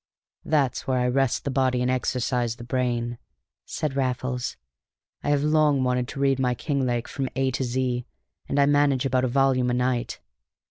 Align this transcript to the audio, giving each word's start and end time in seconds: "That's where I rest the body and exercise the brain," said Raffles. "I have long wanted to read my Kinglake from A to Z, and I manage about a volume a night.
"That's 0.43 0.87
where 0.87 0.97
I 0.97 1.07
rest 1.07 1.43
the 1.43 1.51
body 1.51 1.79
and 1.79 1.91
exercise 1.91 2.55
the 2.55 2.63
brain," 2.63 3.19
said 3.67 3.95
Raffles. 3.95 4.57
"I 5.21 5.29
have 5.29 5.43
long 5.43 5.83
wanted 5.83 6.07
to 6.07 6.19
read 6.19 6.39
my 6.39 6.55
Kinglake 6.55 7.07
from 7.07 7.29
A 7.35 7.51
to 7.51 7.63
Z, 7.63 8.07
and 8.49 8.59
I 8.59 8.65
manage 8.65 9.05
about 9.05 9.25
a 9.25 9.27
volume 9.27 9.69
a 9.69 9.75
night. 9.75 10.19